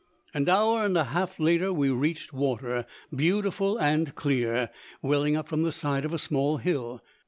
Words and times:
An 0.33 0.49
hour 0.49 0.83
and 0.83 0.97
a 0.97 1.03
half 1.03 1.39
later 1.39 1.71
we 1.71 1.91
reached 1.91 2.33
water, 2.33 2.87
beautiful 3.15 3.77
and 3.77 4.15
clear, 4.15 4.71
welling 5.03 5.35
up 5.35 5.47
from 5.47 5.61
the 5.61 5.71
side 5.71 6.05
of 6.05 6.13
a 6.15 6.17
small 6.17 6.57
hill. 6.57 7.03